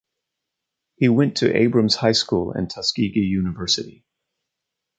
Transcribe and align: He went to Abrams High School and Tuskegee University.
He 0.95 1.09
went 1.09 1.37
to 1.37 1.55
Abrams 1.55 1.93
High 1.97 2.11
School 2.13 2.53
and 2.53 2.67
Tuskegee 2.67 3.19
University. 3.19 4.03